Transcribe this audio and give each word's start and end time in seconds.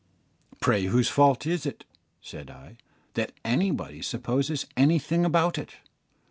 "Pray, 0.59 0.85
whose 0.87 1.09
fault 1.09 1.45
is 1.45 1.63
it," 1.63 1.85
said 2.23 2.49
I, 2.49 2.77
"that 3.13 3.33
anybody 3.45 4.01
supposes 4.01 4.65
anything 4.75 5.23
about 5.25 5.59
it? 5.59 5.75